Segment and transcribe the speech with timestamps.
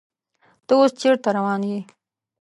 [0.65, 1.79] ته اوس چیرته روان یې؟